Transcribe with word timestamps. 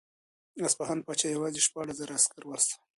د 0.57 0.59
اصفهان 0.67 0.99
پاچا 1.05 1.27
یوازې 1.29 1.59
شپاړس 1.67 1.95
زره 2.01 2.13
عسکر 2.19 2.43
واستول. 2.45 2.79